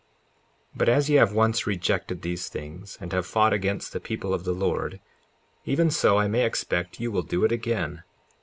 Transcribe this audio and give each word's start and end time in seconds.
54:8 0.73 0.77
But 0.77 0.89
as 0.89 1.09
ye 1.11 1.17
have 1.17 1.31
once 1.33 1.67
rejected 1.67 2.23
these 2.23 2.49
things, 2.49 2.97
and 2.99 3.13
have 3.13 3.23
fought 3.27 3.53
against 3.53 3.93
the 3.93 3.99
people 3.99 4.33
of 4.33 4.45
the 4.45 4.53
Lord, 4.53 4.99
even 5.63 5.91
so 5.91 6.17
I 6.17 6.27
may 6.27 6.43
expect 6.43 6.99
you 6.99 7.11
will 7.11 7.21
do 7.21 7.45
it 7.45 7.51
again. 7.51 8.01